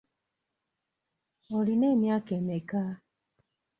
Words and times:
Olina 1.57 1.85
emyaka 1.93 2.31
emmeka? 2.39 2.83